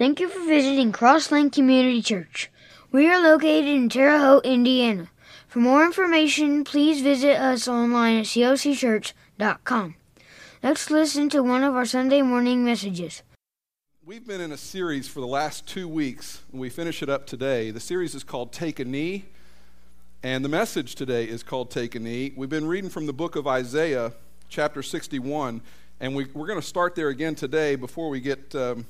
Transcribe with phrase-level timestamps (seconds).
[0.00, 2.50] Thank you for visiting Crosslink Community Church.
[2.90, 5.10] We are located in Terre Haute, Indiana.
[5.46, 9.96] For more information, please visit us online at cocchurch.com.
[10.62, 13.22] Let's listen to one of our Sunday morning messages.
[14.02, 17.26] We've been in a series for the last two weeks, and we finish it up
[17.26, 17.70] today.
[17.70, 19.26] The series is called Take a Knee,
[20.22, 22.32] and the message today is called Take a Knee.
[22.34, 24.14] We've been reading from the book of Isaiah,
[24.48, 25.60] chapter 61,
[26.00, 28.86] and we, are going to start there again today before we get um,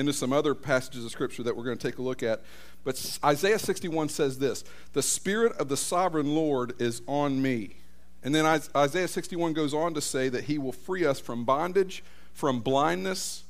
[0.00, 2.42] into some other passages of Scripture that we're going to take a look at.
[2.82, 4.64] But Isaiah 61 says this
[4.94, 7.76] The Spirit of the sovereign Lord is on me.
[8.22, 8.44] And then
[8.76, 12.02] Isaiah 61 goes on to say that he will free us from bondage,
[12.34, 13.44] from blindness,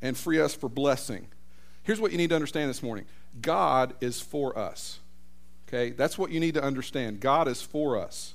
[0.00, 1.26] and free us for blessing.
[1.82, 3.06] Here's what you need to understand this morning
[3.40, 5.00] God is for us.
[5.68, 5.90] Okay?
[5.90, 7.20] That's what you need to understand.
[7.20, 8.34] God is for us.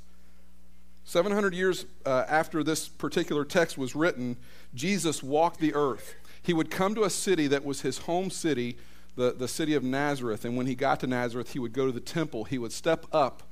[1.06, 4.38] 700 years uh, after this particular text was written,
[4.74, 6.16] Jesus walked the earth.
[6.44, 8.78] He would come to a city that was his home city,
[9.16, 10.46] the, the city of Nazareth.
[10.46, 12.44] And when he got to Nazareth, he would go to the temple.
[12.44, 13.44] He would step up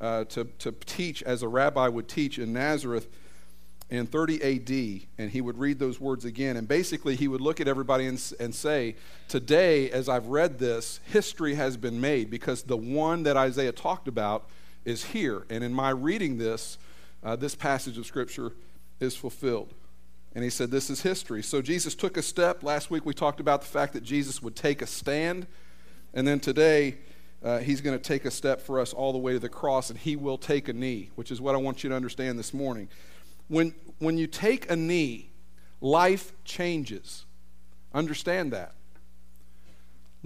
[0.00, 3.08] uh, to, to teach as a rabbi would teach in Nazareth
[3.88, 6.56] in 30 AD, and he would read those words again.
[6.56, 8.96] And basically, he would look at everybody and, and say,
[9.28, 14.08] Today, as I've read this, history has been made because the one that Isaiah talked
[14.08, 14.48] about
[14.84, 15.46] is here.
[15.50, 16.78] And in my reading this,
[17.22, 18.52] uh, this passage of Scripture
[19.00, 19.72] is fulfilled.
[20.36, 21.42] And he said, This is history.
[21.42, 22.62] So Jesus took a step.
[22.62, 25.46] Last week we talked about the fact that Jesus would take a stand.
[26.12, 26.98] And then today,
[27.42, 29.88] uh, he's going to take a step for us all the way to the cross,
[29.88, 32.52] and he will take a knee, which is what I want you to understand this
[32.52, 32.90] morning.
[33.48, 35.30] When, when you take a knee,
[35.80, 37.24] life changes.
[37.94, 38.74] Understand that.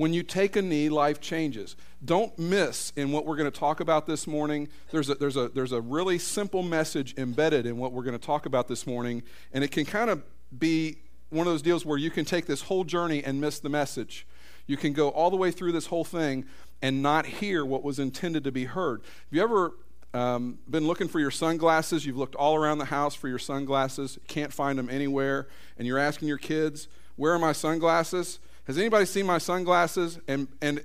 [0.00, 1.76] When you take a knee, life changes.
[2.02, 4.70] Don't miss in what we're going to talk about this morning.
[4.90, 8.26] There's a, there's, a, there's a really simple message embedded in what we're going to
[8.26, 10.22] talk about this morning, and it can kind of
[10.58, 10.96] be
[11.28, 14.26] one of those deals where you can take this whole journey and miss the message.
[14.66, 16.46] You can go all the way through this whole thing
[16.80, 19.02] and not hear what was intended to be heard.
[19.02, 19.72] Have you ever
[20.14, 22.06] um, been looking for your sunglasses?
[22.06, 25.46] You've looked all around the house for your sunglasses, can't find them anywhere,
[25.76, 28.38] and you're asking your kids, Where are my sunglasses?
[28.70, 30.20] Has anybody seen my sunglasses?
[30.28, 30.80] And, and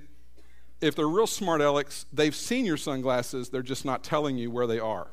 [0.80, 4.66] if they're real smart Alex, they've seen your sunglasses, they're just not telling you where
[4.66, 5.04] they are.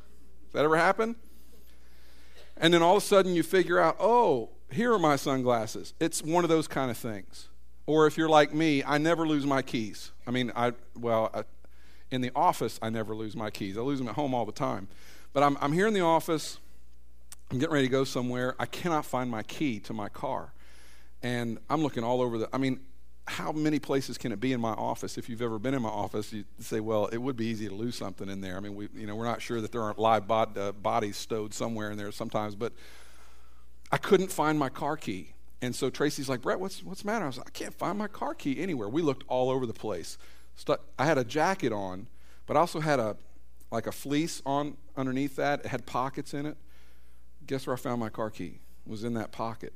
[0.46, 1.14] Has that ever happened?
[2.58, 5.94] And then all of a sudden you figure out, oh, here are my sunglasses.
[6.00, 7.48] It's one of those kind of things.
[7.86, 10.12] Or if you're like me, I never lose my keys.
[10.26, 11.44] I mean, I, well, I,
[12.10, 13.78] in the office, I never lose my keys.
[13.78, 14.88] I lose them at home all the time.
[15.32, 16.58] But I'm, I'm here in the office,
[17.52, 18.56] I'm getting ready to go somewhere.
[18.58, 20.54] I cannot find my key to my car.
[21.24, 22.82] And I'm looking all over the, I mean,
[23.26, 25.18] how many places can it be in my office?
[25.18, 27.74] If you've ever been in my office, you say, well, it would be easy to
[27.74, 28.58] lose something in there.
[28.58, 31.16] I mean, we, you know, we're not sure that there aren't live bod, uh, bodies
[31.16, 32.74] stowed somewhere in there sometimes, but
[33.92, 35.34] I couldn't find my car key.
[35.62, 37.24] And so Tracy's like, Brett, what's, what's the matter?
[37.24, 38.90] I was like, I can't find my car key anywhere.
[38.90, 40.18] We looked all over the place.
[41.00, 42.08] I had a jacket on,
[42.46, 43.16] but I also had a,
[43.72, 45.62] like a fleece on underneath that.
[45.62, 46.58] It had pockets in it.
[47.48, 48.60] Guess where I found my car key?
[48.86, 49.72] It was in that pocket.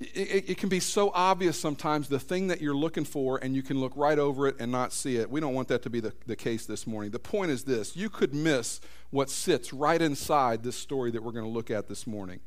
[0.00, 3.62] It, it, can be so obvious sometimes the thing that you're looking for, and you
[3.64, 5.28] can look right over it and not see it.
[5.28, 7.10] We don't want that to be the, the case this morning.
[7.10, 11.32] The point is this you could miss what sits right inside this story that we're
[11.32, 12.38] going to look at this morning.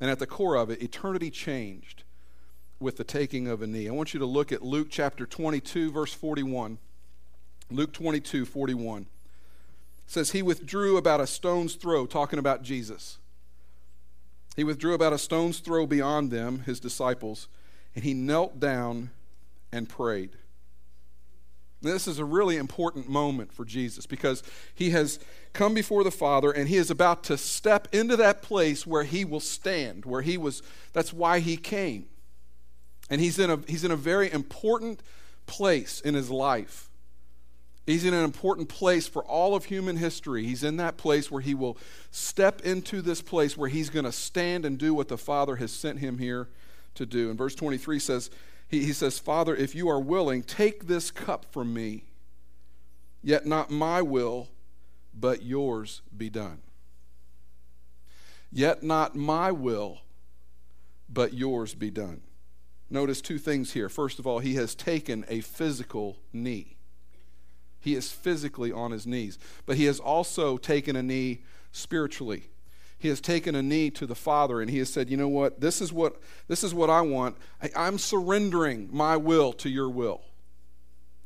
[0.00, 2.04] And at the core of it, eternity changed
[2.80, 3.88] with the taking of a knee.
[3.88, 6.78] I want you to look at Luke chapter 22, verse 41.
[7.70, 9.02] Luke 22, 41.
[9.02, 9.06] It
[10.06, 13.18] says, He withdrew about a stone's throw, talking about Jesus.
[14.58, 17.46] He withdrew about a stone's throw beyond them, his disciples,
[17.94, 19.10] and he knelt down
[19.70, 20.30] and prayed.
[21.80, 24.42] This is a really important moment for Jesus because
[24.74, 25.20] he has
[25.52, 29.24] come before the Father and he is about to step into that place where he
[29.24, 30.60] will stand, where he was,
[30.92, 32.06] that's why he came.
[33.08, 35.04] And he's in a, he's in a very important
[35.46, 36.87] place in his life.
[37.88, 40.44] He's in an important place for all of human history.
[40.44, 41.78] He's in that place where he will
[42.10, 45.72] step into this place where he's going to stand and do what the Father has
[45.72, 46.50] sent him here
[46.96, 47.30] to do.
[47.30, 48.28] And verse 23 says,
[48.68, 52.04] he, he says, Father, if you are willing, take this cup from me,
[53.22, 54.48] yet not my will,
[55.18, 56.58] but yours be done.
[58.52, 60.00] Yet not my will,
[61.08, 62.20] but yours be done.
[62.90, 63.88] Notice two things here.
[63.88, 66.77] First of all, he has taken a physical knee.
[67.80, 71.42] He is physically on his knees, but he has also taken a knee
[71.72, 72.44] spiritually.
[72.98, 75.60] He has taken a knee to the Father and he has said, "You know what?
[75.60, 77.36] This is what this is what I want.
[77.62, 80.22] I, I'm surrendering my will to your will.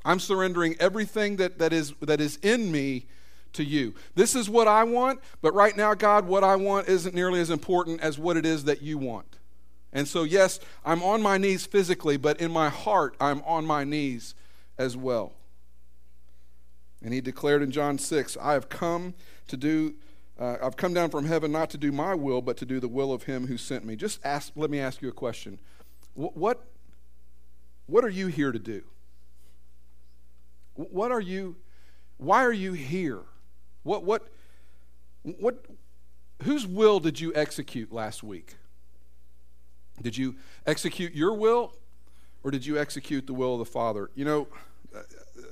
[0.05, 3.07] I'm surrendering everything that, that is that is in me
[3.55, 3.95] to you.
[4.15, 7.51] This is what I want, but right now, God, what I want isn't nearly as
[7.51, 9.39] important as what it is that you want.
[9.93, 13.85] And so, yes, I'm on my knees physically, but in my heart, I'm on my
[13.85, 14.35] knees
[14.79, 15.33] as well.
[17.03, 19.15] And he declared in John 6, I have come
[19.49, 19.95] to do,
[20.39, 22.89] uh, I've come down from heaven not to do my will, but to do the
[22.89, 23.97] will of him who sent me.
[23.97, 25.59] Just ask, let me ask you a question.
[26.15, 26.65] What,
[27.87, 28.83] what, are you here to do?
[30.75, 31.57] What are you,
[32.19, 33.21] why are you here?
[33.83, 34.29] What, what,
[35.23, 35.65] what,
[36.43, 38.57] whose will did you execute last week?
[40.01, 41.75] Did you execute your will
[42.45, 44.11] or did you execute the will of the Father?
[44.15, 44.49] You know,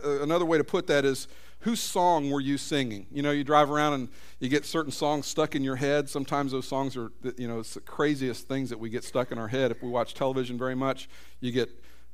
[0.04, 1.28] another way to put that is
[1.60, 3.06] whose song were you singing?
[3.10, 4.08] You know, you drive around and
[4.38, 6.08] you get certain songs stuck in your head.
[6.08, 9.38] Sometimes those songs are, you know, it's the craziest things that we get stuck in
[9.38, 9.70] our head.
[9.70, 11.08] If we watch television very much,
[11.40, 11.68] you get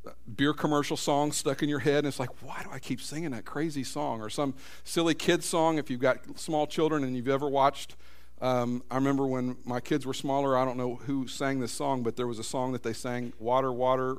[0.06, 3.00] uh, beer commercial songs stuck in your head, and it's like, why do I keep
[3.00, 4.20] singing that crazy song?
[4.20, 7.96] Or some silly kid song if you've got small children and you've ever watched
[8.40, 12.02] um, I remember when my kids were smaller, I don't know who sang this song,
[12.02, 14.18] but there was a song that they sang, Water, Water,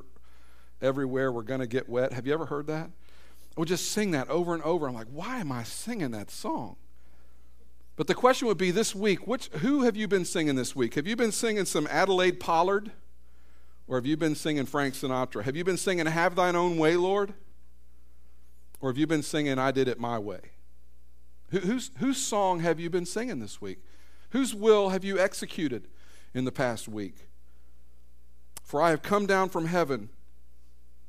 [0.82, 2.14] Everywhere, We're Gonna Get Wet.
[2.14, 2.90] Have you ever heard that?
[3.56, 4.88] I would just sing that over and over.
[4.88, 6.76] I'm like, why am I singing that song?
[7.96, 10.94] But the question would be this week, which, who have you been singing this week?
[10.94, 12.92] Have you been singing some Adelaide Pollard?
[13.88, 15.44] Or have you been singing Frank Sinatra?
[15.44, 17.34] Have you been singing Have Thine Own Way, Lord?
[18.80, 20.42] Or have you been singing I Did It My Way?
[21.50, 23.80] whose, whose song have you been singing this week?
[24.32, 25.88] Whose will have you executed
[26.34, 27.30] in the past week?
[28.62, 30.10] For I have come down from heaven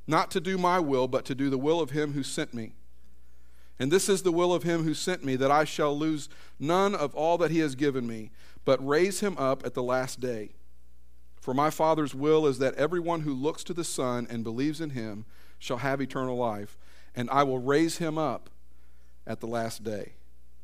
[0.09, 2.73] not to do my will, but to do the will of him who sent me.
[3.79, 6.29] And this is the will of him who sent me, that I shall lose
[6.59, 8.31] none of all that he has given me,
[8.65, 10.51] but raise him up at the last day.
[11.41, 14.91] For my Father's will is that everyone who looks to the Son and believes in
[14.91, 15.25] him
[15.59, 16.77] shall have eternal life,
[17.15, 18.51] and I will raise him up
[19.27, 20.15] at the last day.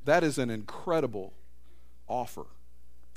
[0.04, 1.32] That is an incredible
[2.08, 2.46] offer.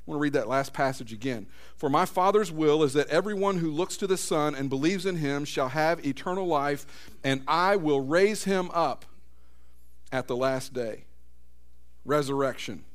[0.08, 1.48] I want to read that last passage again.
[1.76, 5.18] For my Father's will is that everyone who looks to the Son and believes in
[5.18, 6.86] him shall have eternal life,
[7.26, 9.04] and I will raise him up
[10.10, 11.04] at the last day.
[12.06, 12.86] Resurrection.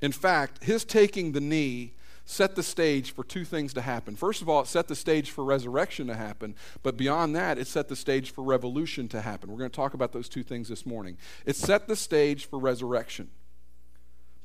[0.00, 4.14] In fact, his taking the knee set the stage for two things to happen.
[4.14, 6.54] First of all, it set the stage for resurrection to happen,
[6.84, 9.50] but beyond that, it set the stage for revolution to happen.
[9.50, 11.16] We're going to talk about those two things this morning.
[11.44, 13.30] It set the stage for resurrection.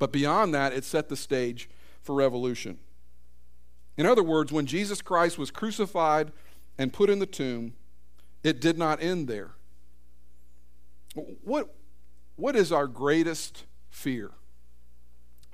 [0.03, 1.69] But beyond that, it set the stage
[2.01, 2.77] for revolution.
[3.95, 6.33] In other words, when Jesus Christ was crucified
[6.77, 7.75] and put in the tomb,
[8.43, 9.51] it did not end there.
[11.15, 11.73] What,
[12.35, 14.31] what is our greatest fear?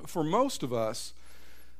[0.07, 1.13] For most of us,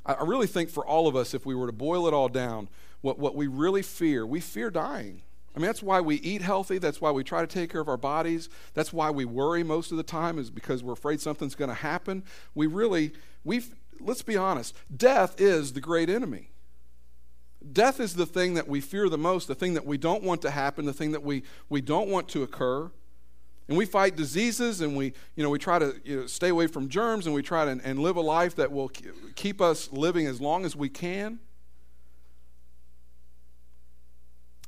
[0.06, 2.70] I really think for all of us, if we were to boil it all down,
[3.02, 5.24] what, what we really fear, we fear dying.
[5.56, 6.78] I mean, that's why we eat healthy.
[6.78, 8.50] That's why we try to take care of our bodies.
[8.74, 11.76] That's why we worry most of the time, is because we're afraid something's going to
[11.76, 12.24] happen.
[12.54, 13.14] We really,
[13.44, 13.64] we
[14.00, 16.52] let's be honest, death is the great enemy.
[17.74, 20.42] Death is the thing that we fear the most, the thing that we don't want
[20.44, 22.90] to happen, the thing that we, we don't want to occur.
[23.68, 26.68] And we fight diseases and we, you know, we try to you know, stay away
[26.68, 28.90] from germs and we try to and live a life that will
[29.36, 31.40] keep us living as long as we can.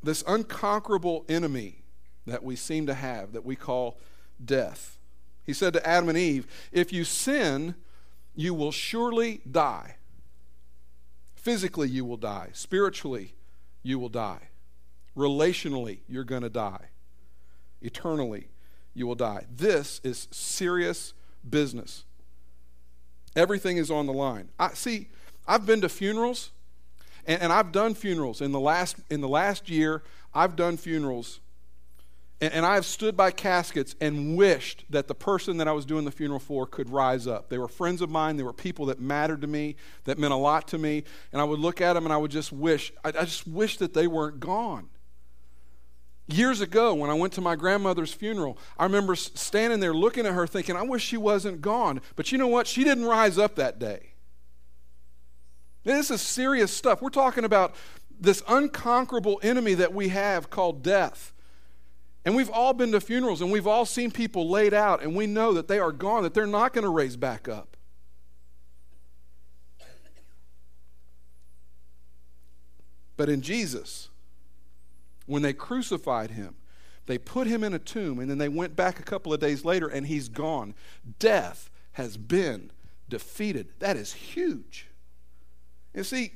[0.03, 1.83] This unconquerable enemy
[2.25, 3.97] that we seem to have that we call
[4.43, 4.97] death.
[5.43, 7.75] He said to Adam and Eve, If you sin,
[8.35, 9.95] you will surely die.
[11.35, 12.49] Physically, you will die.
[12.53, 13.33] Spiritually,
[13.83, 14.49] you will die.
[15.17, 16.89] Relationally, you're going to die.
[17.81, 18.49] Eternally,
[18.93, 19.45] you will die.
[19.53, 21.13] This is serious
[21.47, 22.05] business.
[23.35, 24.49] Everything is on the line.
[24.59, 25.09] I see,
[25.47, 26.51] I've been to funerals
[27.25, 30.03] and, and I've done funerals in the last in the last year.
[30.33, 31.39] I've done funerals,
[32.39, 36.05] and, and I've stood by caskets and wished that the person that I was doing
[36.05, 37.49] the funeral for could rise up.
[37.49, 38.37] They were friends of mine.
[38.37, 39.75] They were people that mattered to me,
[40.05, 41.03] that meant a lot to me.
[41.31, 42.91] And I would look at them and I would just wish.
[43.03, 44.89] I, I just wish that they weren't gone.
[46.27, 50.33] Years ago, when I went to my grandmother's funeral, I remember standing there looking at
[50.33, 51.99] her thinking, I wish she wasn't gone.
[52.15, 52.67] But you know what?
[52.67, 54.10] She didn't rise up that day.
[55.83, 57.01] This is serious stuff.
[57.01, 57.75] We're talking about
[58.19, 61.33] this unconquerable enemy that we have called death.
[62.23, 65.25] And we've all been to funerals and we've all seen people laid out and we
[65.25, 67.75] know that they are gone, that they're not going to raise back up.
[73.17, 74.09] But in Jesus,
[75.25, 76.55] when they crucified him,
[77.07, 79.65] they put him in a tomb and then they went back a couple of days
[79.65, 80.75] later and he's gone.
[81.17, 82.71] Death has been
[83.09, 83.69] defeated.
[83.79, 84.87] That is huge.
[85.93, 86.33] You see,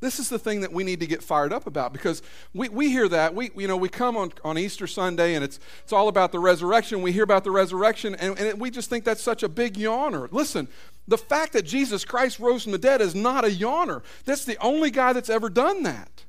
[0.00, 2.90] This is the thing that we need to get fired up about because we, we
[2.90, 3.34] hear that.
[3.34, 6.38] We, you know, we come on, on Easter Sunday and it's, it's all about the
[6.38, 7.00] resurrection.
[7.00, 9.74] We hear about the resurrection and, and it, we just think that's such a big
[9.74, 10.30] yawner.
[10.30, 10.68] Listen,
[11.08, 14.02] the fact that Jesus Christ rose from the dead is not a yawner.
[14.26, 16.24] That's the only guy that's ever done that.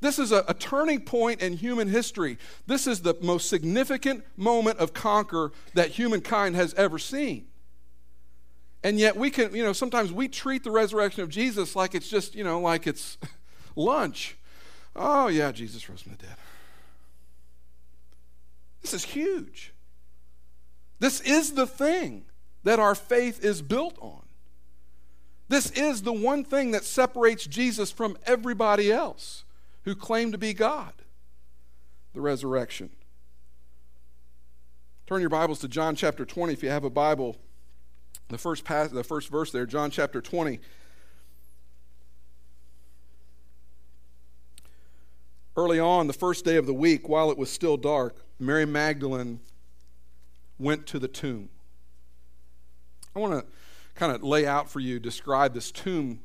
[0.00, 2.38] This is a, a, turning point in human history.
[2.66, 7.47] This is the most significant moment of conquer that humankind has ever seen.
[8.82, 12.08] And yet we can, you know, sometimes we treat the resurrection of Jesus like it's
[12.08, 13.18] just, you know, like it's
[13.76, 14.36] lunch.
[14.94, 16.36] Oh, yeah, Jesus rose from the dead.
[18.82, 19.72] This is huge.
[21.00, 22.24] This is the thing
[22.64, 24.22] that our faith is built on.
[25.48, 29.44] This is the one thing that separates Jesus from everybody else
[29.84, 30.92] who claim to be God
[32.12, 32.90] the resurrection.
[35.06, 37.36] Turn your Bibles to John chapter 20 if you have a Bible.
[38.28, 40.60] The first, pass, the first verse there, John chapter 20.
[45.56, 49.40] Early on, the first day of the week, while it was still dark, Mary Magdalene
[50.58, 51.48] went to the tomb.
[53.16, 53.46] I want to
[53.94, 56.20] kind of lay out for you, describe this tomb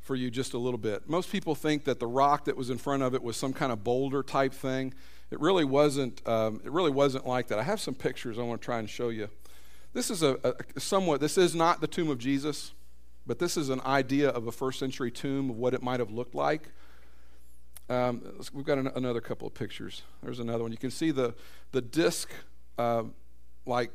[0.00, 1.08] for you just a little bit.
[1.08, 3.70] Most people think that the rock that was in front of it was some kind
[3.70, 4.92] of boulder type thing.
[5.30, 6.26] It really wasn't.
[6.26, 7.58] Um, it really wasn't like that.
[7.58, 9.30] I have some pictures I want to try and show you.
[9.92, 10.38] This is a,
[10.76, 11.20] a somewhat.
[11.20, 12.72] This is not the tomb of Jesus,
[13.26, 16.10] but this is an idea of a first century tomb of what it might have
[16.10, 16.70] looked like.
[17.88, 20.02] Um, we've got an, another couple of pictures.
[20.22, 20.72] There's another one.
[20.72, 21.34] You can see the
[21.72, 22.30] the disc,
[22.78, 23.04] uh,
[23.66, 23.90] like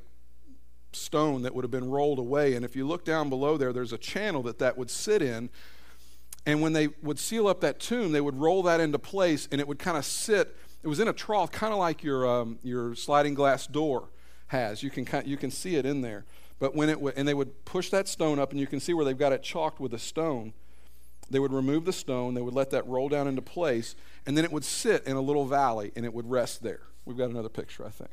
[0.92, 2.56] stone that would have been rolled away.
[2.56, 5.50] And if you look down below there, there's a channel that that would sit in
[6.46, 9.60] and when they would seal up that tomb, they would roll that into place and
[9.60, 10.56] it would kind of sit.
[10.84, 14.10] It was in a trough, kind of like your, um, your sliding glass door
[14.56, 14.82] has.
[14.84, 16.26] You can, you can see it in there.
[16.60, 18.94] But when it w- and they would push that stone up, and you can see
[18.94, 20.54] where they've got it chalked with a stone.
[21.30, 23.96] They would remove the stone, they would let that roll down into place,
[24.26, 26.82] and then it would sit in a little valley and it would rest there.
[27.04, 28.12] We've got another picture, I think.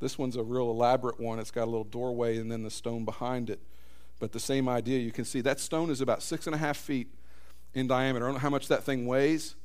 [0.00, 1.38] This one's a real elaborate one.
[1.38, 3.60] It's got a little doorway and then the stone behind it.
[4.20, 6.76] But the same idea, you can see that stone is about six and a half
[6.76, 7.08] feet
[7.74, 8.24] in diameter.
[8.24, 9.56] I don't know how much that thing weighs,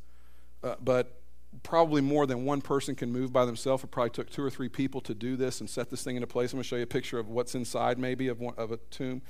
[0.63, 1.18] uh, but
[1.63, 3.83] probably more than one person can move by themselves.
[3.83, 6.27] It probably took two or three people to do this and set this thing into
[6.27, 6.53] place.
[6.53, 8.77] I'm going to show you a picture of what's inside, maybe, of, one, of a
[8.91, 9.21] tomb.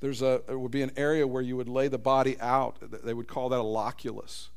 [0.00, 2.76] There's a, there would be an area where you would lay the body out.
[3.04, 4.48] They would call that a loculus.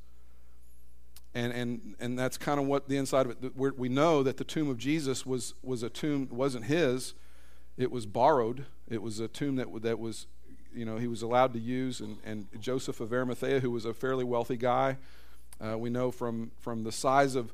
[1.33, 4.43] And, and, and that's kind of what the inside of it, we know that the
[4.43, 7.13] tomb of Jesus was, was a tomb, wasn't his,
[7.77, 8.65] it was borrowed.
[8.89, 10.27] It was a tomb that, that was
[10.73, 13.93] you know, he was allowed to use, and, and Joseph of Arimathea, who was a
[13.93, 14.97] fairly wealthy guy,
[15.61, 17.53] uh, we know from, from the size of,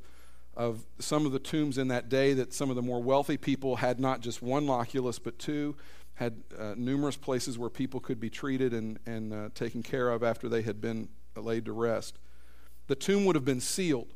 [0.55, 3.77] of some of the tombs in that day that some of the more wealthy people
[3.77, 5.75] had not just one loculus, but two,
[6.15, 10.23] had uh, numerous places where people could be treated and, and uh, taken care of
[10.23, 12.17] after they had been laid to rest.
[12.87, 14.07] The tomb would have been sealed.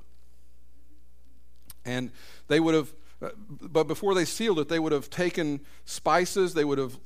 [1.86, 2.12] And
[2.48, 6.66] they would have, uh, but before they sealed it, they would have taken spices, they
[6.66, 6.98] would have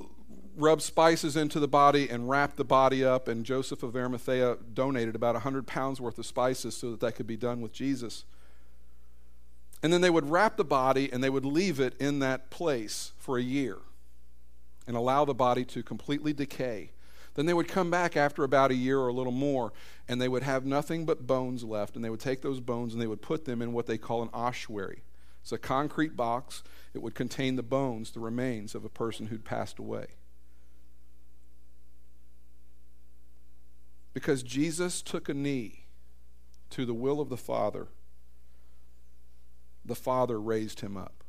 [0.56, 3.28] rubbed spices into the body and wrap the body up.
[3.28, 7.28] And Joseph of Arimathea donated about 100 pounds worth of spices so that that could
[7.28, 8.26] be done with Jesus.
[9.84, 13.12] And then they would wrap the body and they would leave it in that place
[13.18, 13.78] for a year
[14.88, 16.92] and allow the body to completely decay.
[17.36, 19.74] Then they would come back after about a year or a little more,
[20.08, 21.96] and they would have nothing but bones left.
[21.96, 24.24] And they would take those bones and they would put them in what they call
[24.24, 25.04] an ossuary.
[25.42, 26.64] It's a concrete box.
[26.94, 30.08] It would contain the bones, the remains of a person who'd passed away.
[34.16, 35.84] Because Jesus took a knee
[36.70, 37.90] to the will of the Father,
[39.84, 41.22] the Father raised him up.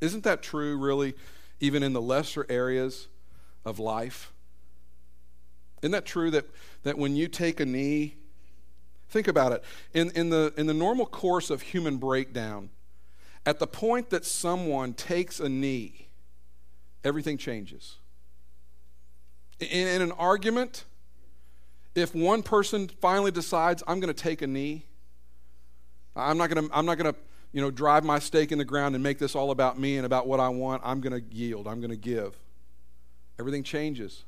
[0.00, 1.14] Isn't that true, really,
[1.60, 3.06] even in the lesser areas
[3.64, 4.32] of life?
[5.80, 6.50] Isn't that true that,
[6.82, 8.16] that when you take a knee,
[9.10, 9.62] think about it,
[9.94, 12.70] in, in, the, in the normal course of human breakdown,
[13.46, 16.08] at the point that someone takes a knee,
[17.04, 17.98] everything changes.
[19.60, 20.84] In, in an argument,
[21.94, 24.86] if one person finally decides, I'm going to take a knee,
[26.16, 27.18] I'm not going to, I'm not going to,
[27.52, 30.06] you know, drive my stake in the ground and make this all about me and
[30.06, 30.82] about what I want.
[30.84, 31.66] I'm going to yield.
[31.66, 32.38] I'm going to give.
[33.38, 34.24] Everything changes.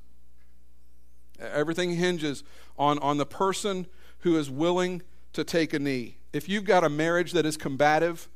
[1.41, 2.45] Everything hinges
[2.79, 3.87] on, on the person
[4.21, 5.03] who is willing
[5.33, 6.17] to take a knee.
[6.33, 8.29] If you've got a marriage that is combative,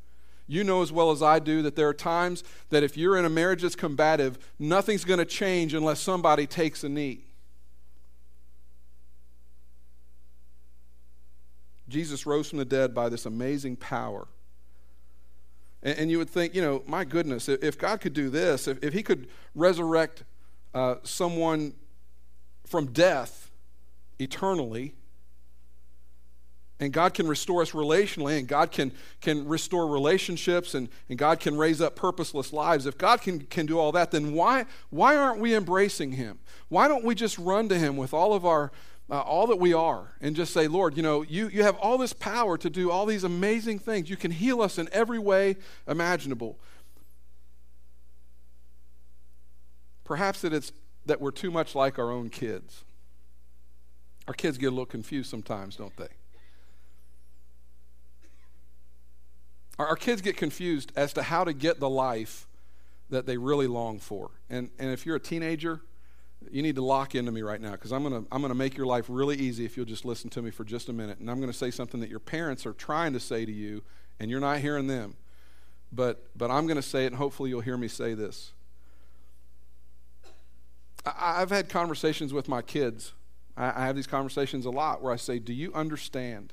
[0.48, 3.24] you know as well as I do that there are times that if you're in
[3.24, 7.20] a marriage that's combative, nothing's going to change unless somebody takes a knee.
[11.88, 14.26] Jesus rose from the dead by this amazing power.
[15.82, 18.66] And, and you would think, you know, my goodness, if, if God could do this,
[18.66, 20.24] if, if He could resurrect
[20.74, 21.74] uh, someone
[22.66, 23.48] from death,
[24.18, 24.94] eternally.
[26.80, 31.40] And God can restore us relationally, and God can, can restore relationships, and, and God
[31.40, 32.86] can raise up purposeless lives.
[32.86, 36.38] If God can, can do all that, then why, why aren't we embracing Him?
[36.68, 38.70] Why don't we just run to Him with all of our,
[39.10, 41.98] uh, all that we are, and just say, Lord, you know, you, you have all
[41.98, 44.08] this power to do all these amazing things.
[44.08, 45.56] You can heal us in every way
[45.88, 46.60] imaginable.
[50.04, 50.72] Perhaps that it's
[51.06, 52.84] that we're too much like our own kids.
[54.28, 56.08] Our kids get a little confused sometimes, don't they?
[59.78, 62.46] Our, our kids get confused as to how to get the life
[63.10, 64.30] that they really long for.
[64.50, 65.80] And, and if you're a teenager,
[66.50, 68.58] you need to lock into me right now because I'm going to I'm going to
[68.58, 71.18] make your life really easy if you'll just listen to me for just a minute.
[71.18, 73.82] And I'm going to say something that your parents are trying to say to you,
[74.20, 75.16] and you're not hearing them.
[75.90, 78.52] But, but I'm going to say it, and hopefully you'll hear me say this.
[81.06, 83.12] I, I've had conversations with my kids.
[83.56, 86.52] I, I have these conversations a lot where I say, Do you understand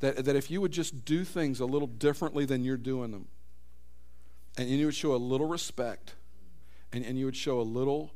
[0.00, 3.28] that, that if you would just do things a little differently than you're doing them,
[4.58, 6.14] and you would show a little respect,
[6.92, 8.10] and, and you would show a little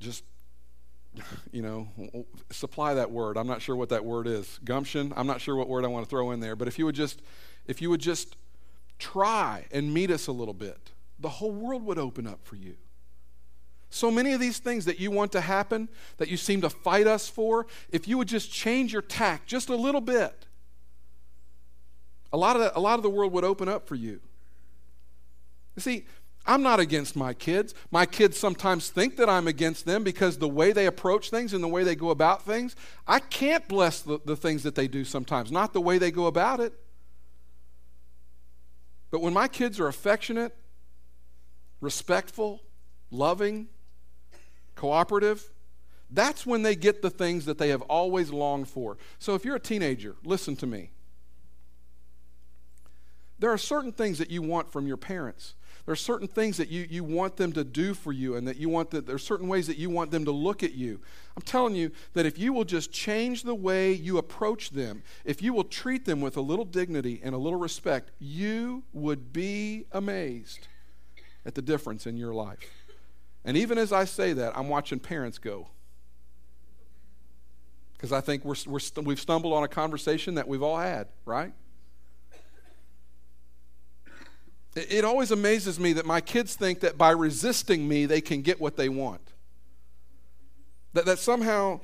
[0.00, 0.24] just
[1.52, 1.88] you know
[2.50, 3.36] supply that word.
[3.36, 4.58] I'm not sure what that word is.
[4.64, 5.12] Gumption?
[5.16, 6.56] I'm not sure what word i want to throw in there.
[6.56, 7.22] But if you would just
[7.66, 8.36] if you would just
[8.98, 12.74] try and meet us a little bit the whole world would open up for you
[13.94, 17.06] so many of these things that you want to happen that you seem to fight
[17.06, 20.46] us for if you would just change your tack just a little bit
[22.32, 24.20] a lot of the, a lot of the world would open up for you
[25.76, 26.04] you see
[26.46, 27.74] I'm not against my kids.
[27.90, 31.64] My kids sometimes think that I'm against them because the way they approach things and
[31.64, 35.04] the way they go about things, I can't bless the, the things that they do
[35.04, 36.74] sometimes, not the way they go about it.
[39.10, 40.54] But when my kids are affectionate,
[41.80, 42.62] respectful,
[43.10, 43.68] loving,
[44.74, 45.52] cooperative,
[46.10, 48.96] that's when they get the things that they have always longed for.
[49.18, 50.90] So if you're a teenager, listen to me.
[53.38, 55.54] There are certain things that you want from your parents.
[55.84, 58.56] There are certain things that you, you want them to do for you, and that
[58.56, 61.00] you want that there are certain ways that you want them to look at you.
[61.36, 65.42] I'm telling you that if you will just change the way you approach them, if
[65.42, 69.84] you will treat them with a little dignity and a little respect, you would be
[69.92, 70.68] amazed
[71.44, 72.83] at the difference in your life.
[73.44, 75.68] And even as I say that, I'm watching parents go.
[77.92, 81.52] Because I think we're, we're, we've stumbled on a conversation that we've all had, right?
[84.76, 88.60] It always amazes me that my kids think that by resisting me, they can get
[88.60, 89.32] what they want.
[90.94, 91.80] That, that somehow,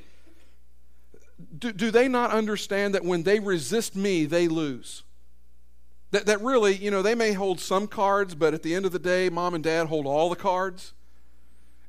[1.57, 5.05] do, do they not understand that when they resist me, they lose?
[6.11, 8.93] That, that really, you know, they may hold some cards, but at the end of
[8.93, 10.93] the day, mom and dad hold all the cards.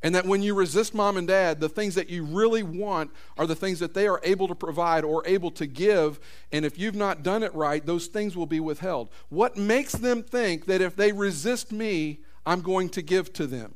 [0.03, 3.45] And that when you resist mom and dad, the things that you really want are
[3.45, 6.19] the things that they are able to provide or able to give.
[6.51, 9.09] And if you've not done it right, those things will be withheld.
[9.29, 13.75] What makes them think that if they resist me, I'm going to give to them?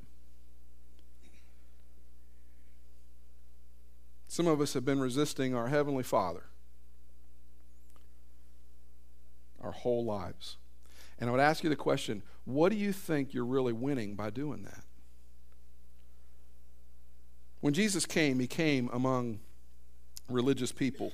[4.27, 6.43] Some of us have been resisting our Heavenly Father
[9.65, 10.57] our whole lives.
[11.19, 14.29] And I would ask you the question what do you think you're really winning by
[14.29, 14.83] doing that?
[17.65, 19.39] When Jesus came, he came among
[20.29, 21.11] religious people.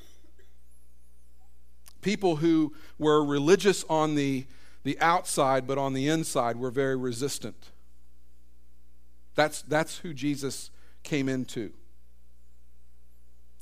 [2.02, 4.46] People who were religious on the,
[4.84, 7.70] the outside, but on the inside were very resistant.
[9.34, 10.72] That's, that's who Jesus
[11.04, 11.72] came into.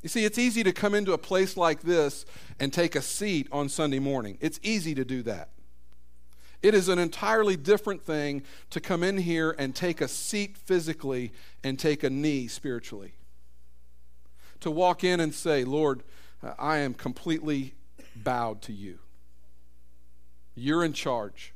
[0.02, 2.26] You see, it's easy to come into a place like this
[2.60, 4.40] and take a seat on Sunday morning.
[4.42, 5.50] It's easy to do that.
[6.62, 11.32] It is an entirely different thing to come in here and take a seat physically
[11.64, 13.14] and take a knee spiritually.
[14.62, 16.04] To walk in and say, Lord,
[16.58, 17.76] I am completely
[18.16, 19.00] bowed to you.
[20.56, 21.54] You're in charge.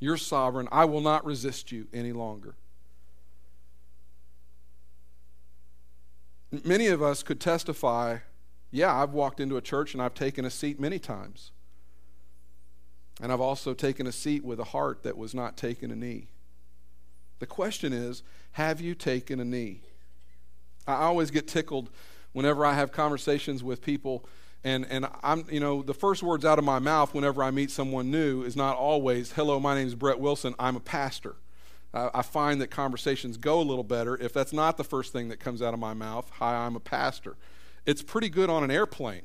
[0.00, 0.68] You're sovereign.
[0.72, 2.56] I will not resist you any longer.
[6.64, 8.18] Many of us could testify
[8.74, 11.52] yeah, I've walked into a church and I've taken a seat many times.
[13.22, 16.28] And I've also taken a seat with a heart that was not taking a knee.
[17.38, 18.22] The question is
[18.52, 19.80] have you taken a knee?
[20.86, 21.90] I always get tickled
[22.32, 24.26] whenever I have conversations with people.
[24.62, 27.70] And, and I'm, you know, the first words out of my mouth whenever I meet
[27.70, 31.36] someone new is not always, hello, my name is Brett Wilson, I'm a pastor.
[31.92, 35.28] Uh, I find that conversations go a little better if that's not the first thing
[35.28, 37.36] that comes out of my mouth, hi, I'm a pastor.
[37.86, 39.22] It's pretty good on an airplane.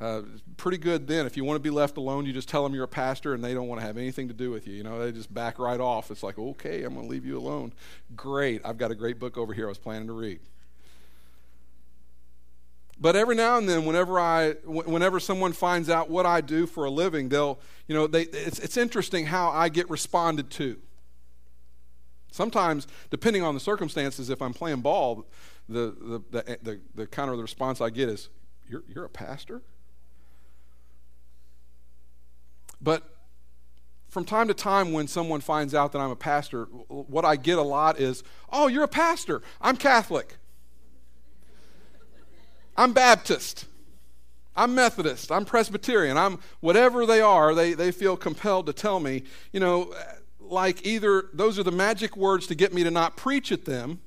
[0.00, 0.22] Uh,
[0.56, 1.24] pretty good then.
[1.24, 3.44] If you want to be left alone, you just tell them you're a pastor and
[3.44, 4.74] they don't want to have anything to do with you.
[4.74, 6.10] You know, they just back right off.
[6.10, 7.72] It's like, okay, I'm going to leave you alone.
[8.16, 8.60] Great.
[8.64, 10.40] I've got a great book over here I was planning to read.
[12.98, 16.84] But every now and then, whenever I, whenever someone finds out what I do for
[16.84, 20.78] a living, they'll, you know, they, it's, it's interesting how I get responded to.
[22.30, 25.26] Sometimes, depending on the circumstances, if I'm playing ball,
[25.68, 28.28] the, the, the, the, the kind of the response I get is,
[28.68, 29.62] you're, you're a pastor?
[32.84, 33.02] But
[34.08, 37.58] from time to time, when someone finds out that I'm a pastor, what I get
[37.58, 39.42] a lot is, oh, you're a pastor.
[39.60, 40.36] I'm Catholic.
[42.76, 43.66] I'm Baptist.
[44.54, 45.32] I'm Methodist.
[45.32, 46.16] I'm Presbyterian.
[46.16, 49.92] I'm whatever they are, they, they feel compelled to tell me, you know,
[50.38, 54.00] like either those are the magic words to get me to not preach at them,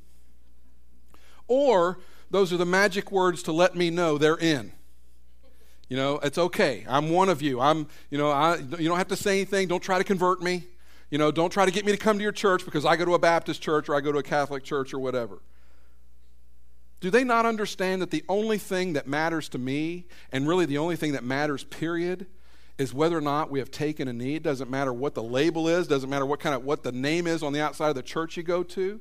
[1.48, 4.72] or those are the magic words to let me know they're in.
[5.90, 6.86] You know, it's okay.
[6.88, 7.60] I'm one of you.
[7.62, 9.68] I'm, you know, I, you don't have to say anything.
[9.68, 10.66] Don't try to convert me.
[11.10, 13.06] You know, don't try to get me to come to your church because I go
[13.06, 15.42] to a Baptist church or I go to a Catholic church or whatever.
[17.00, 20.80] Do they not understand that the only thing that matters to me, and really the
[20.80, 22.26] only thing that matters, period,
[22.78, 24.36] is whether or not we have taken a knee?
[24.36, 27.28] It doesn't matter what the label is, doesn't matter what kind of what the name
[27.28, 29.00] is on the outside of the church you go to.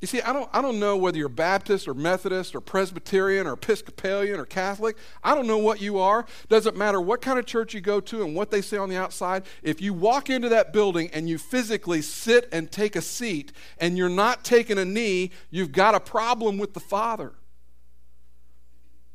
[0.00, 3.54] You see, I don't, I don't know whether you're Baptist or Methodist or Presbyterian or
[3.54, 4.98] Episcopalian or Catholic.
[5.24, 6.26] I don't know what you are.
[6.50, 8.96] Doesn't matter what kind of church you go to and what they say on the
[8.96, 9.44] outside.
[9.62, 13.96] If you walk into that building and you physically sit and take a seat and
[13.96, 17.32] you're not taking a knee, you've got a problem with the Father.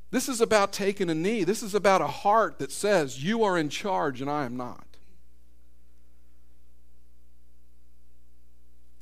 [0.09, 1.43] This is about taking a knee.
[1.43, 4.85] This is about a heart that says, You are in charge and I am not.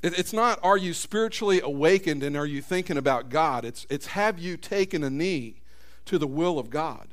[0.01, 3.65] It's not, are you spiritually awakened and are you thinking about God?
[3.65, 5.61] It's, it's have you taken a knee
[6.05, 7.09] to the will of God?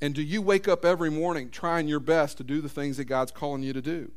[0.00, 3.06] And do you wake up every morning trying your best to do the things that
[3.06, 4.12] God's calling you to do?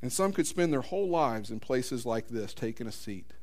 [0.00, 3.34] And some could spend their whole lives in places like this, taking a seat.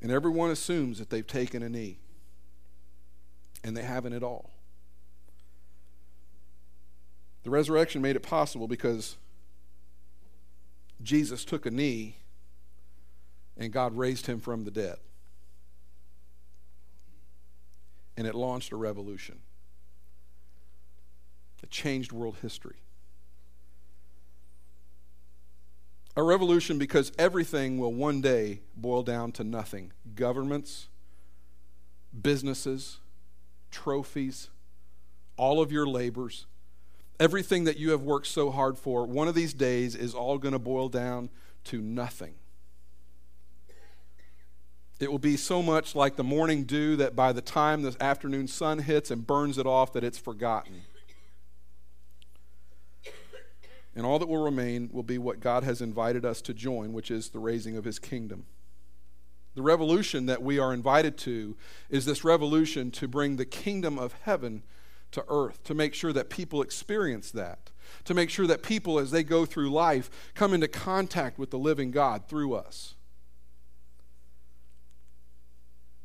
[0.00, 1.98] And everyone assumes that they've taken a knee,
[3.62, 4.50] and they haven't at all.
[7.42, 9.16] The resurrection made it possible because
[11.04, 12.16] Jesus took a knee
[13.56, 14.96] and God raised him from the dead.
[18.16, 19.38] And it launched a revolution.
[21.62, 22.76] It changed world history.
[26.16, 30.88] A revolution because everything will one day boil down to nothing governments,
[32.22, 32.98] businesses,
[33.70, 34.48] trophies,
[35.36, 36.46] all of your labors
[37.20, 40.52] everything that you have worked so hard for, one of these days is all going
[40.52, 41.30] to boil down
[41.64, 42.34] to nothing.
[45.00, 48.46] It will be so much like the morning dew that by the time the afternoon
[48.46, 50.82] sun hits and burns it off, that it's forgotten.
[53.96, 57.10] And all that will remain will be what God has invited us to join, which
[57.10, 58.46] is the raising of his kingdom.
[59.54, 61.56] The revolution that we are invited to
[61.88, 64.64] is this revolution to bring the kingdom of heaven
[65.14, 67.70] to earth, to make sure that people experience that,
[68.04, 71.58] to make sure that people, as they go through life, come into contact with the
[71.58, 72.94] living God through us.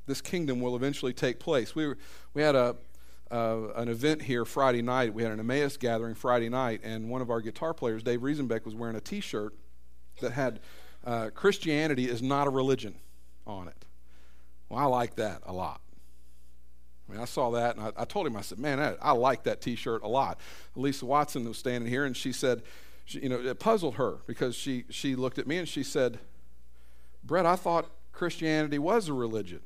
[0.06, 1.76] This kingdom will eventually take place.
[1.76, 1.98] We, were,
[2.34, 2.76] we had a,
[3.32, 5.14] uh, an event here Friday night.
[5.14, 8.66] We had an Emmaus gathering Friday night, and one of our guitar players, Dave Riesenbeck,
[8.66, 9.56] was wearing a t shirt
[10.22, 10.60] that had
[11.06, 12.96] uh, Christianity is not a religion
[13.48, 13.86] on it.
[14.68, 15.82] Well, I like that a lot.
[17.10, 19.12] I mean, I saw that and I, I told him, I said, man, I, I
[19.12, 20.40] like that t shirt a lot.
[20.76, 22.62] Lisa Watson was standing here and she said,
[23.06, 26.20] she, you know, it puzzled her because she, she looked at me and she said,
[27.24, 29.62] Brett, I thought Christianity was a religion.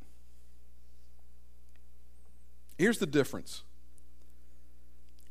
[2.78, 3.64] Here's the difference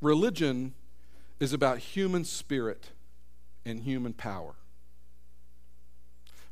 [0.00, 0.74] religion
[1.40, 2.90] is about human spirit
[3.64, 4.54] and human power.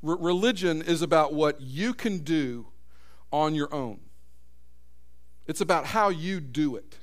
[0.02, 2.66] religion is about what you can do
[3.32, 4.00] on your own.
[5.50, 6.96] It's about how you do it.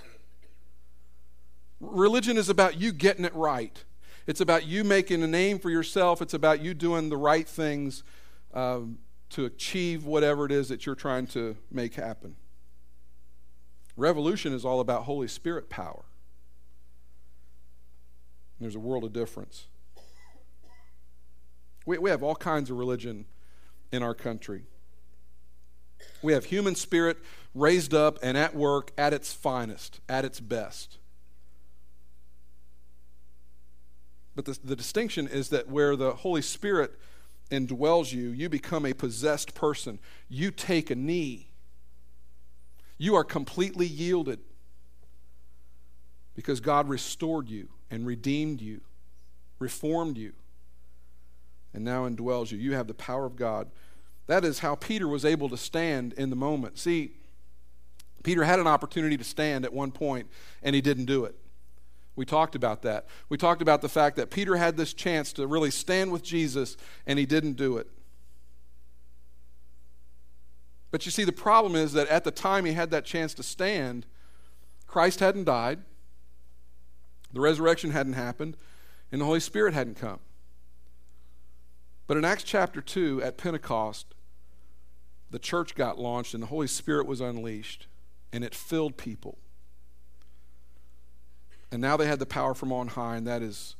[1.81, 3.83] Religion is about you getting it right.
[4.25, 6.21] It's about you making a name for yourself.
[6.21, 8.03] It's about you doing the right things
[8.53, 8.99] um,
[9.31, 12.37] to achieve whatever it is that you're trying to make happen.
[13.97, 16.05] Revolution is all about Holy Spirit power.
[18.61, 19.65] There's a world of difference.
[21.85, 23.25] We, we have all kinds of religion
[23.91, 24.63] in our country.
[26.21, 27.17] We have human spirit
[27.53, 30.97] raised up and at work at its finest, at its best.
[34.35, 36.91] But the, the distinction is that where the Holy Spirit
[37.49, 39.99] indwells you, you become a possessed person.
[40.29, 41.47] You take a knee.
[42.97, 44.39] You are completely yielded
[46.35, 48.81] because God restored you and redeemed you,
[49.59, 50.33] reformed you
[51.73, 52.57] and now indwells you.
[52.57, 53.69] You have the power of God.
[54.27, 56.77] That is how Peter was able to stand in the moment.
[56.77, 57.13] See,
[58.23, 60.27] Peter had an opportunity to stand at one point,
[60.61, 61.35] and he didn't do it.
[62.17, 63.07] We talked about that.
[63.29, 66.75] We talked about the fact that Peter had this chance to really stand with Jesus,
[67.05, 67.87] and he didn't do it.
[70.91, 73.43] But you see, the problem is that at the time he had that chance to
[73.43, 74.05] stand,
[74.87, 75.79] Christ hadn't died,
[77.31, 78.57] the resurrection hadn't happened,
[79.11, 80.19] and the Holy Spirit hadn't come.
[82.07, 84.15] But in Acts chapter 2, at Pentecost,
[85.31, 87.87] the church got launched and the Holy Spirit was unleashed
[88.31, 89.37] and it filled people.
[91.71, 93.75] And now they had the power from on high, and that is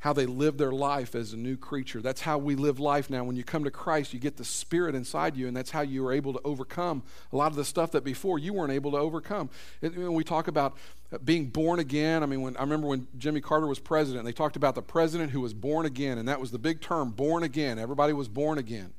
[0.00, 2.00] how they live their life as a new creature.
[2.00, 3.24] That's how we live life now.
[3.24, 6.06] When you come to Christ, you get the Spirit inside you, and that's how you
[6.06, 8.96] are able to overcome a lot of the stuff that before you weren't able to
[8.96, 9.50] overcome.
[9.80, 10.76] When we talk about
[11.24, 14.56] being born again, I mean, when, I remember when Jimmy Carter was president, they talked
[14.56, 17.78] about the president who was born again, and that was the big term, born again.
[17.78, 18.92] Everybody was born again.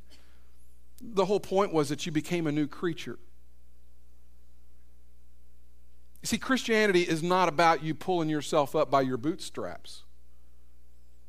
[1.02, 3.20] The whole point was that you became a new creature.
[6.22, 10.04] You see, Christianity is not about you pulling yourself up by your bootstraps.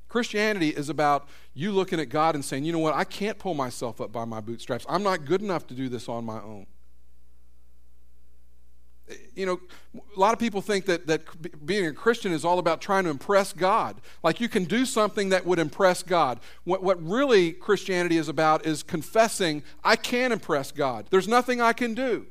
[0.08, 3.54] Christianity is about you looking at God and saying, you know what, I can't pull
[3.54, 4.84] myself up by my bootstraps.
[4.88, 6.66] I'm not good enough to do this on my own.
[9.34, 9.60] You know,
[9.94, 13.10] a lot of people think that, that being a Christian is all about trying to
[13.10, 14.00] impress God.
[14.22, 16.40] Like you can do something that would impress God.
[16.64, 21.06] What, what really Christianity is about is confessing, I can impress God.
[21.10, 22.26] There's nothing I can do.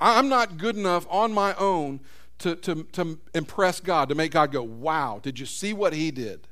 [0.00, 2.00] I'm not good enough on my own
[2.38, 6.10] to, to, to impress God, to make God go, wow, did you see what he
[6.10, 6.46] did?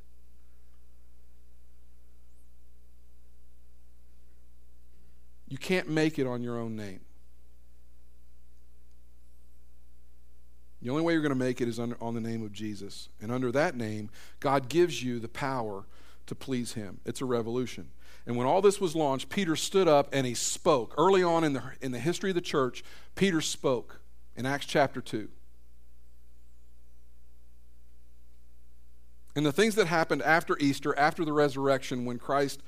[5.49, 7.01] You can't make it on your own name.
[10.87, 13.09] The only way you're going to make it is under, on the name of Jesus.
[13.21, 15.85] And under that name, God gives you the power
[16.27, 17.01] to please Him.
[17.05, 17.89] It's a revolution.
[18.25, 20.95] And when all this was launched, Peter stood up and he spoke.
[20.97, 22.85] Early on in the, in the history of the church,
[23.17, 23.99] Peter spoke
[24.37, 25.29] in Acts chapter 2.
[29.35, 32.63] And the things that happened after Easter, after the resurrection, when Christ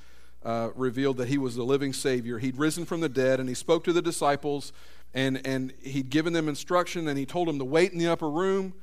[0.45, 3.55] uh, revealed that he was the living Savior, he'd risen from the dead and he
[3.55, 4.73] spoke to the disciples
[5.15, 8.29] and, and he'd given them instruction and he told them to wait in the upper
[8.29, 8.75] room.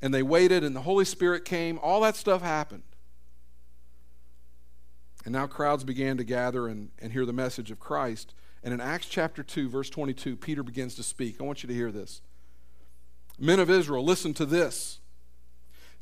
[0.00, 1.78] And they waited and the Holy Spirit came.
[1.80, 2.82] All that stuff happened.
[5.24, 8.34] And now crowds began to gather and, and hear the message of Christ.
[8.64, 11.36] And in Acts chapter 2, verse 22, Peter begins to speak.
[11.40, 12.22] I want you to hear this.
[13.38, 15.00] Men of Israel, listen to this.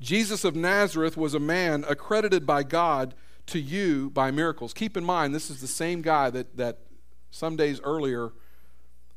[0.01, 3.15] Jesus of Nazareth was a man accredited by God
[3.47, 4.73] to you by miracles.
[4.73, 6.79] Keep in mind, this is the same guy that, that
[7.31, 8.33] some days earlier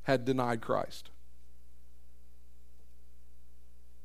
[0.04, 1.10] had denied Christ.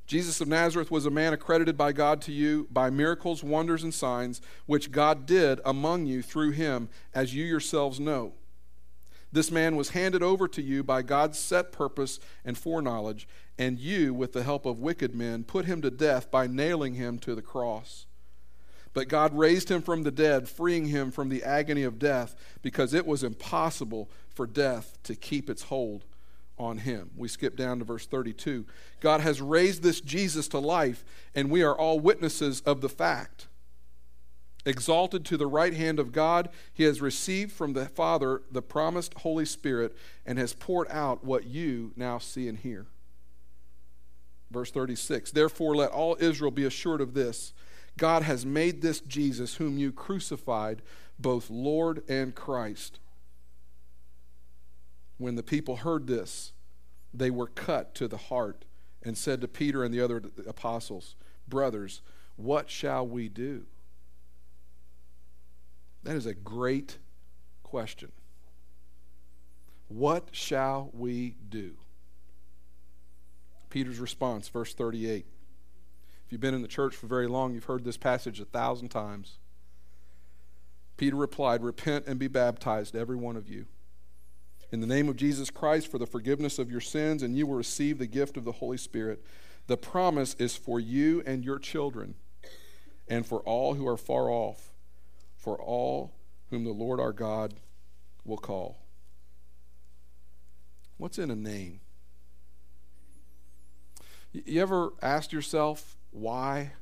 [0.06, 3.92] Jesus of Nazareth was a man accredited by God to you by miracles, wonders, and
[3.92, 8.32] signs, which God did among you through him, as you yourselves know.
[9.30, 14.14] This man was handed over to you by God's set purpose and foreknowledge, and you,
[14.14, 17.42] with the help of wicked men, put him to death by nailing him to the
[17.42, 18.06] cross.
[18.94, 22.94] But God raised him from the dead, freeing him from the agony of death, because
[22.94, 26.04] it was impossible for death to keep its hold
[26.58, 27.10] on him.
[27.16, 28.66] We skip down to verse 32.
[29.00, 33.46] God has raised this Jesus to life, and we are all witnesses of the fact.
[34.66, 39.14] Exalted to the right hand of God, he has received from the Father the promised
[39.14, 39.96] Holy Spirit
[40.26, 42.86] and has poured out what you now see and hear.
[44.50, 47.52] Verse 36 Therefore, let all Israel be assured of this
[47.98, 50.80] God has made this Jesus, whom you crucified,
[51.18, 53.00] both Lord and Christ.
[55.18, 56.52] When the people heard this,
[57.12, 58.64] they were cut to the heart
[59.02, 62.00] and said to Peter and the other apostles, Brothers,
[62.36, 63.66] what shall we do?
[66.04, 66.98] That is a great
[67.62, 68.12] question.
[69.88, 71.72] What shall we do?
[73.70, 75.26] Peter's response, verse 38.
[76.28, 78.90] If you've been in the church for very long, you've heard this passage a thousand
[78.90, 79.38] times.
[80.96, 83.64] Peter replied, Repent and be baptized, every one of you
[84.70, 87.54] in the name of Jesus Christ for the forgiveness of your sins, and you will
[87.54, 89.24] receive the gift of the Holy Spirit.
[89.66, 92.14] The promise is for you and your children,
[93.08, 94.72] and for all who are far off,
[95.36, 96.12] for all
[96.50, 97.54] whom the Lord our God
[98.24, 98.78] will call.
[100.98, 101.80] What's in a name?
[104.32, 106.72] You ever asked yourself why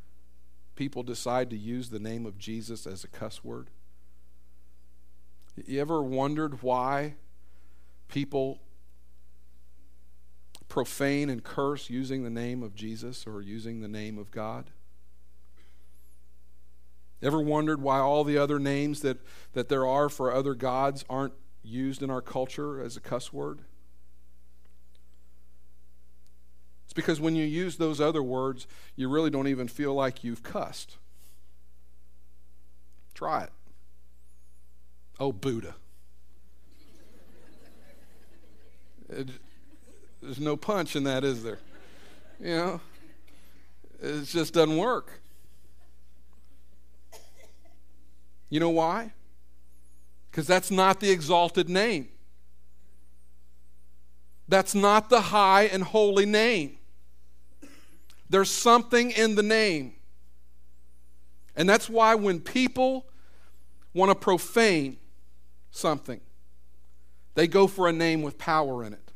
[0.74, 3.70] people decide to use the name of Jesus as a cuss word?
[5.64, 7.14] You ever wondered why
[8.08, 8.60] people
[10.68, 14.70] profane and curse using the name of Jesus or using the name of God?
[17.22, 19.18] Ever wondered why all the other names that,
[19.54, 23.62] that there are for other gods aren't used in our culture as a cuss word?
[26.84, 30.42] It's because when you use those other words, you really don't even feel like you've
[30.42, 30.96] cussed.
[33.14, 33.50] Try it.
[35.20, 35.76] Oh, Buddha.
[39.08, 39.28] It,
[40.20, 41.58] there's no punch in that, is there?
[42.40, 42.80] You know,
[44.02, 45.20] it just doesn't work.
[48.48, 49.12] You know why?
[50.30, 52.08] Because that's not the exalted name.
[54.48, 56.75] That's not the high and holy name.
[58.28, 59.94] There's something in the name.
[61.54, 63.06] And that's why when people
[63.94, 64.98] want to profane
[65.70, 66.20] something,
[67.34, 69.12] they go for a name with power in it.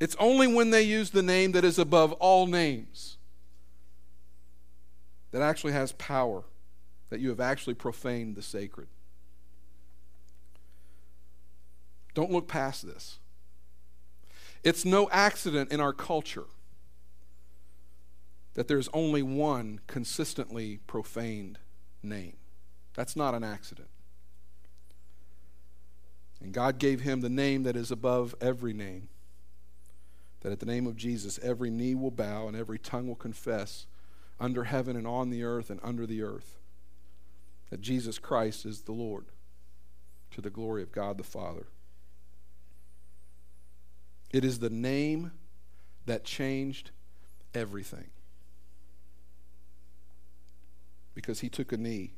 [0.00, 3.16] It's only when they use the name that is above all names
[5.30, 6.44] that actually has power
[7.10, 8.88] that you have actually profaned the sacred.
[12.14, 13.18] Don't look past this.
[14.62, 16.46] It's no accident in our culture
[18.54, 21.58] that there's only one consistently profaned
[22.02, 22.36] name.
[22.94, 23.88] That's not an accident.
[26.40, 29.08] And God gave him the name that is above every name.
[30.40, 33.86] That at the name of Jesus, every knee will bow and every tongue will confess
[34.38, 36.58] under heaven and on the earth and under the earth
[37.70, 39.26] that Jesus Christ is the Lord
[40.30, 41.66] to the glory of God the Father.
[44.32, 45.32] It is the name
[46.06, 46.90] that changed
[47.54, 48.10] everything.
[51.14, 52.14] Because he took a knee,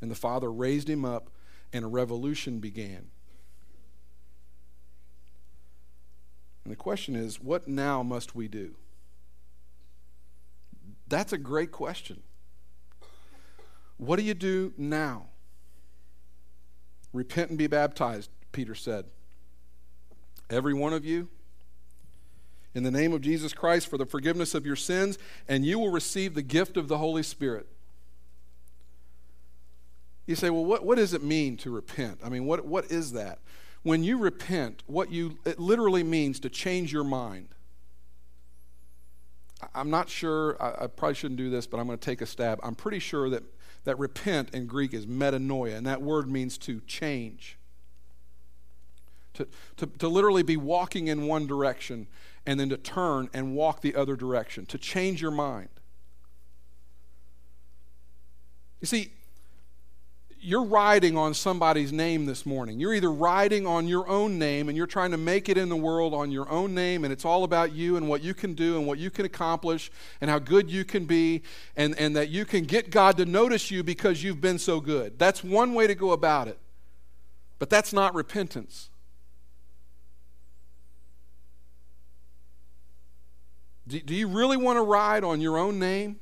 [0.00, 1.30] and the Father raised him up,
[1.72, 3.06] and a revolution began.
[6.64, 8.74] And the question is, what now must we do?
[11.08, 12.22] That's a great question.
[13.98, 15.26] What do you do now?
[17.12, 19.06] Repent and be baptized, Peter said.
[20.50, 21.28] Every one of you,
[22.76, 25.16] in the name of Jesus Christ for the forgiveness of your sins,
[25.48, 27.66] and you will receive the gift of the Holy Spirit.
[30.26, 32.20] You say, well, what, what does it mean to repent?
[32.22, 33.38] I mean, what, what is that?
[33.82, 37.48] When you repent, what you it literally means to change your mind.
[39.74, 42.26] I'm not sure, I, I probably shouldn't do this, but I'm going to take a
[42.26, 42.60] stab.
[42.62, 43.42] I'm pretty sure that
[43.84, 47.56] that repent in Greek is metanoia, and that word means to change.
[49.34, 52.06] To, to, to literally be walking in one direction
[52.46, 55.68] and then to turn and walk the other direction, to change your mind.
[58.80, 59.12] You see,
[60.38, 62.78] you're riding on somebody's name this morning.
[62.78, 65.76] You're either riding on your own name and you're trying to make it in the
[65.76, 68.78] world on your own name, and it's all about you and what you can do
[68.78, 71.42] and what you can accomplish and how good you can be,
[71.74, 75.18] and, and that you can get God to notice you because you've been so good.
[75.18, 76.58] That's one way to go about it.
[77.58, 78.90] But that's not repentance.
[83.88, 86.20] Do, do you really want to ride on your own name?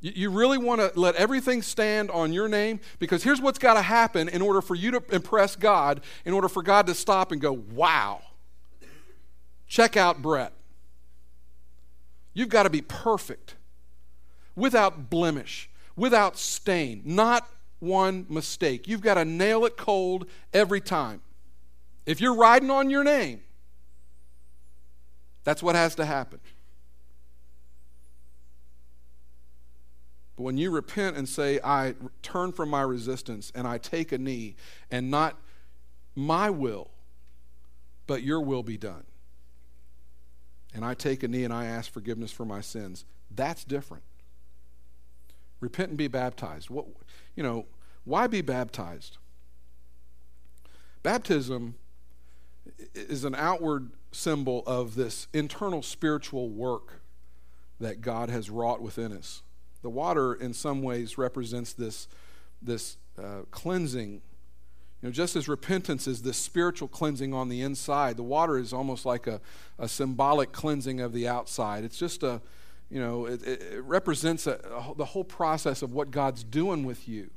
[0.00, 2.78] You really want to let everything stand on your name?
[3.00, 6.48] Because here's what's got to happen in order for you to impress God, in order
[6.48, 8.22] for God to stop and go, wow,
[9.66, 10.52] check out Brett.
[12.32, 13.56] You've got to be perfect,
[14.54, 17.48] without blemish, without stain, not
[17.80, 18.86] one mistake.
[18.86, 21.22] You've got to nail it cold every time.
[22.06, 23.40] If you're riding on your name,
[25.48, 26.40] that's what has to happen.
[30.36, 34.18] But when you repent and say, I turn from my resistance and I take a
[34.18, 34.56] knee,
[34.90, 35.38] and not
[36.14, 36.90] my will,
[38.06, 39.04] but your will be done,
[40.74, 44.02] and I take a knee and I ask forgiveness for my sins, that's different.
[45.60, 46.68] Repent and be baptized.
[46.68, 46.84] What,
[47.34, 47.64] you know,
[48.04, 49.16] why be baptized?
[51.02, 51.76] Baptism
[52.94, 57.02] is an outward symbol of this internal spiritual work
[57.80, 59.42] that God has wrought within us.
[59.82, 62.08] The water, in some ways, represents this,
[62.60, 64.22] this uh, cleansing.
[65.00, 68.72] You know, just as repentance is this spiritual cleansing on the inside, the water is
[68.72, 69.40] almost like a,
[69.78, 71.84] a symbolic cleansing of the outside.
[71.84, 72.40] It's just a,
[72.90, 77.08] you know, it, it represents a, a, the whole process of what God's doing with
[77.08, 77.30] you.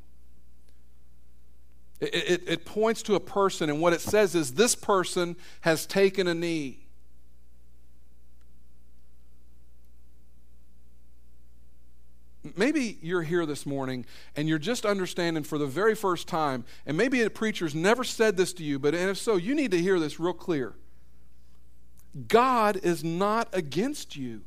[2.01, 5.85] It, it, it points to a person, and what it says is this person has
[5.85, 6.81] taken a knee.
[12.55, 16.97] maybe you're here this morning and you're just understanding for the very first time, and
[16.97, 19.99] maybe a preacher's never said this to you, but if so, you need to hear
[19.99, 20.73] this real clear.
[22.27, 24.41] God is not against you.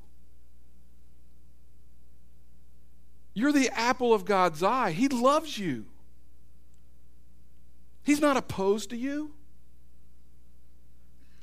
[3.33, 4.93] You're the apple of God's eye.
[4.93, 5.87] He loves you.
[8.05, 9.33] He's not opposed to you.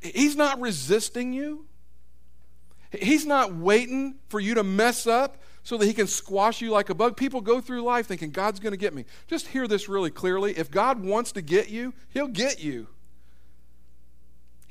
[0.02, 1.66] He's not resisting you.
[2.92, 6.90] He's not waiting for you to mess up so that he can squash you like
[6.90, 7.16] a bug.
[7.16, 9.06] People go through life thinking, God's going to get me.
[9.28, 10.58] Just hear this really clearly.
[10.58, 12.88] If God wants to get you, he'll get you.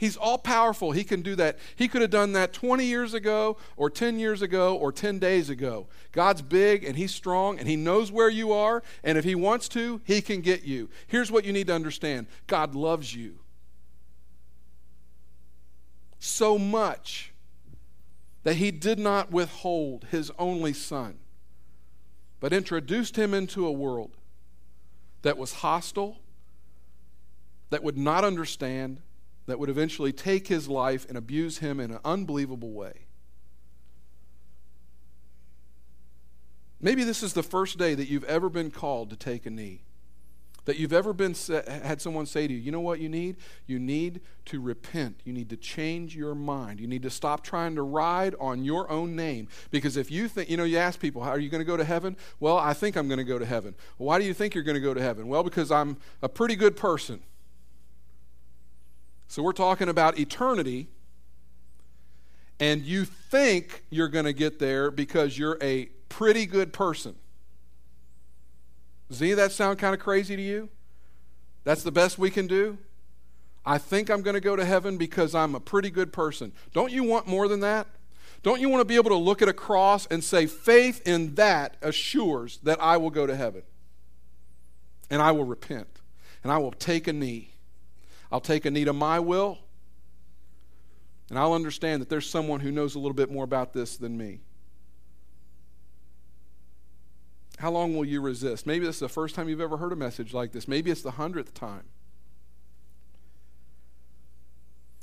[0.00, 0.92] He's all powerful.
[0.92, 1.58] He can do that.
[1.76, 5.50] He could have done that 20 years ago, or 10 years ago, or 10 days
[5.50, 5.88] ago.
[6.12, 8.82] God's big and He's strong and He knows where you are.
[9.04, 10.88] And if He wants to, He can get you.
[11.06, 13.40] Here's what you need to understand God loves you
[16.18, 17.34] so much
[18.44, 21.18] that He did not withhold His only Son,
[22.40, 24.16] but introduced Him into a world
[25.20, 26.20] that was hostile,
[27.68, 29.02] that would not understand
[29.50, 33.06] that would eventually take his life and abuse him in an unbelievable way.
[36.80, 39.82] Maybe this is the first day that you've ever been called to take a knee.
[40.66, 41.34] That you've ever been
[41.66, 43.36] had someone say to you, you know what you need?
[43.66, 45.20] You need to repent.
[45.24, 46.80] You need to change your mind.
[46.80, 49.48] You need to stop trying to ride on your own name.
[49.70, 51.76] Because if you think, you know, you ask people, how are you going to go
[51.76, 52.16] to heaven?
[52.38, 53.74] Well, I think I'm going to go to heaven.
[53.98, 55.28] Well, why do you think you're going to go to heaven?
[55.28, 57.20] Well, because I'm a pretty good person.
[59.30, 60.88] So we're talking about eternity,
[62.58, 67.14] and you think you're going to get there because you're a pretty good person.
[69.08, 70.68] Does any of that sound kind of crazy to you?
[71.62, 72.78] That's the best we can do?
[73.64, 76.50] I think I'm going to go to heaven because I'm a pretty good person.
[76.72, 77.86] Don't you want more than that?
[78.42, 81.36] Don't you want to be able to look at a cross and say, faith in
[81.36, 83.62] that assures that I will go to heaven?
[85.08, 86.00] And I will repent.
[86.42, 87.49] And I will take a knee.
[88.32, 89.58] I'll take a knee to my will,
[91.28, 94.16] and I'll understand that there's someone who knows a little bit more about this than
[94.16, 94.40] me.
[97.58, 98.66] How long will you resist?
[98.66, 100.66] Maybe this is the first time you've ever heard a message like this.
[100.66, 101.84] Maybe it's the hundredth time.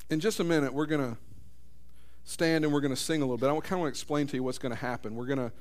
[0.10, 1.18] In just a minute, we're going to
[2.24, 3.48] stand and we're going to sing a little bit.
[3.48, 5.16] I kind of want to explain to you what's going to happen.
[5.16, 5.52] We're going to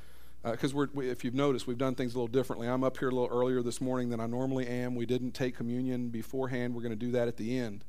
[0.50, 2.68] because uh, we, if you've noticed, we've done things a little differently.
[2.68, 4.94] I'm up here a little earlier this morning than I normally am.
[4.94, 6.74] We didn't take communion beforehand.
[6.74, 7.84] We're going to do that at the end.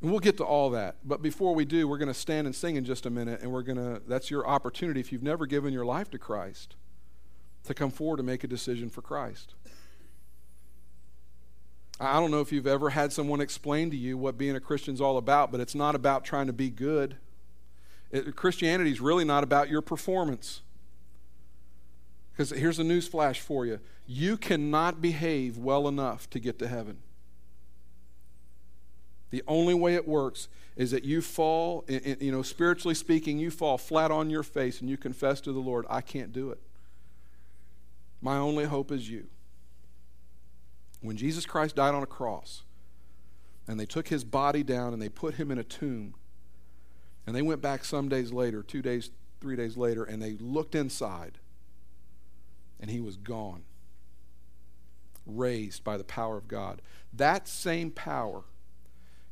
[0.00, 0.96] And we'll get to all that.
[1.04, 3.50] But before we do, we're going to stand and sing in just a minute, and
[3.50, 6.76] we're going to, that's your opportunity if you've never given your life to Christ,
[7.64, 9.54] to come forward and make a decision for Christ.
[12.00, 14.94] I don't know if you've ever had someone explain to you what being a Christian
[14.94, 17.16] is all about, but it's not about trying to be good.
[18.36, 20.62] Christianity is really not about your performance.
[22.32, 26.68] Because here's a news flash for you you cannot behave well enough to get to
[26.68, 26.98] heaven.
[29.30, 33.78] The only way it works is that you fall, you know, spiritually speaking, you fall
[33.78, 36.60] flat on your face and you confess to the Lord, I can't do it.
[38.20, 39.26] My only hope is you.
[41.00, 42.62] When Jesus Christ died on a cross
[43.66, 46.14] and they took his body down and they put him in a tomb,
[47.26, 49.10] and they went back some days later, two days,
[49.40, 51.38] three days later, and they looked inside,
[52.80, 53.62] and he was gone,
[55.26, 56.82] raised by the power of God.
[57.12, 58.44] That same power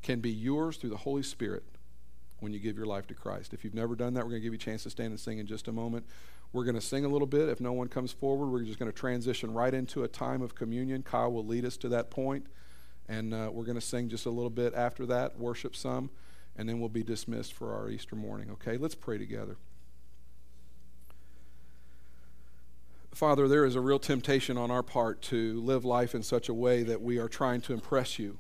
[0.03, 1.65] can be yours through the Holy Spirit
[2.41, 3.53] when you give your life to Christ.
[3.53, 5.21] If you've never done that, we're going to give you a chance to stand and
[5.21, 6.07] sing in just a moment.
[6.53, 7.49] We're going to sing a little bit.
[7.49, 10.55] If no one comes forward, we're just going to transition right into a time of
[10.55, 11.03] communion.
[11.03, 12.47] Kyle will lead us to that point,
[13.09, 16.11] and uh, we're going to sing just a little bit after that, worship some
[16.57, 18.51] and then we'll be dismissed for our Easter morning.
[18.51, 19.57] Okay, let's pray together.
[23.13, 26.55] Father, there is a real temptation on our part to live life in such a
[26.55, 28.39] way that we are trying to impress you.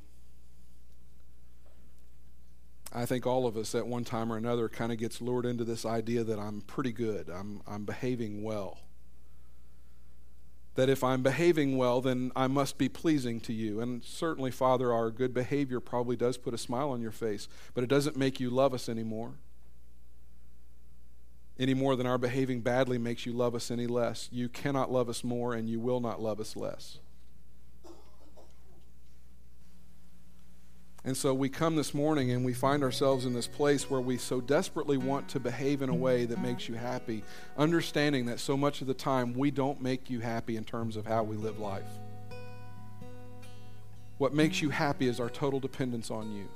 [2.94, 5.64] I think all of us at one time or another kind of gets lured into
[5.64, 8.78] this idea that I'm pretty good, I'm, I'm behaving well
[10.74, 13.80] that if I'm behaving well, then I must be pleasing to you.
[13.80, 17.84] And certainly, Father, our good behavior probably does put a smile on your face, but
[17.84, 19.34] it doesn't make you love us anymore.
[21.58, 24.28] Any more than our behaving badly makes you love us any less.
[24.32, 26.98] You cannot love us more, and you will not love us less.
[31.05, 34.16] And so we come this morning and we find ourselves in this place where we
[34.18, 37.24] so desperately want to behave in a way that makes you happy,
[37.59, 41.05] understanding that so much of the time we don't make you happy in terms of
[41.05, 41.98] how we live life.
[44.18, 46.48] What makes you happy is our total dependence on you.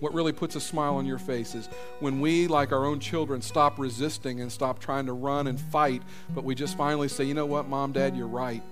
[0.00, 1.68] What really puts a smile on your face is
[2.00, 6.02] when we, like our own children, stop resisting and stop trying to run and fight,
[6.34, 8.62] but we just finally say, you know what, mom, dad, you're right.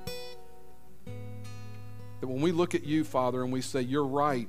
[2.24, 4.48] That when we look at you, Father, and we say, You're right,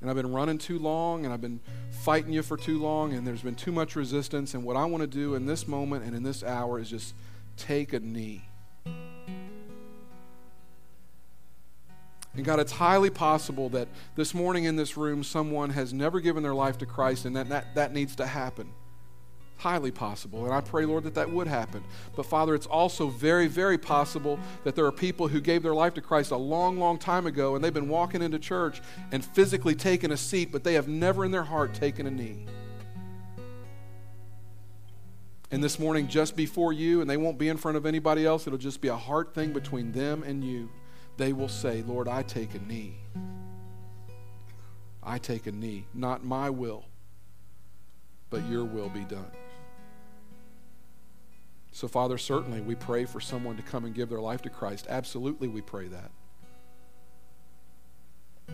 [0.00, 1.60] and I've been running too long, and I've been
[2.02, 4.54] fighting you for too long, and there's been too much resistance.
[4.54, 7.14] And what I want to do in this moment and in this hour is just
[7.56, 8.42] take a knee.
[12.34, 13.86] And God, it's highly possible that
[14.16, 17.50] this morning in this room, someone has never given their life to Christ, and that,
[17.50, 18.72] that, that needs to happen.
[19.62, 20.44] Highly possible.
[20.44, 21.84] And I pray, Lord, that that would happen.
[22.16, 25.94] But Father, it's also very, very possible that there are people who gave their life
[25.94, 28.82] to Christ a long, long time ago, and they've been walking into church
[29.12, 32.46] and physically taken a seat, but they have never in their heart taken a knee.
[35.52, 38.48] And this morning, just before you, and they won't be in front of anybody else,
[38.48, 40.70] it'll just be a heart thing between them and you
[41.16, 42.96] they will say, Lord, I take a knee.
[45.02, 45.86] I take a knee.
[45.94, 46.84] Not my will,
[48.30, 49.30] but your will be done.
[51.72, 54.86] So, Father, certainly we pray for someone to come and give their life to Christ.
[54.88, 56.10] Absolutely, we pray that.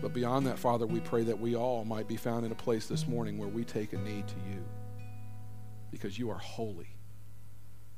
[0.01, 2.87] But beyond that, Father, we pray that we all might be found in a place
[2.87, 4.63] this morning where we take a knee to you
[5.91, 6.95] because you are holy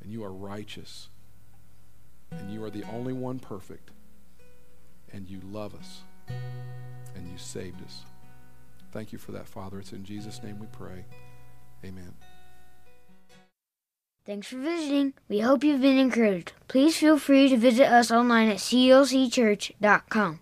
[0.01, 1.09] and you are righteous
[2.31, 3.91] and you are the only one perfect
[5.13, 8.05] and you love us and you saved us.
[8.91, 9.79] Thank you for that, Father.
[9.79, 11.05] It's in Jesus' name we pray.
[11.85, 12.13] Amen.
[14.25, 15.13] Thanks for visiting.
[15.27, 16.53] We hope you've been encouraged.
[16.67, 20.39] Please feel free to visit us online at clcchurch.com.